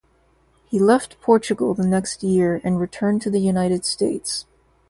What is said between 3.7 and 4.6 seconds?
States.